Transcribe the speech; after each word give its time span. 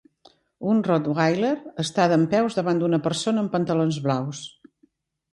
Un 0.69 0.77
rottweiler 0.85 1.51
està 1.83 2.07
dempeus 2.13 2.57
davant 2.59 2.81
d'una 2.83 2.99
persona 3.09 3.43
amb 3.43 3.53
pantalons 3.57 3.99
blaus. 4.07 4.41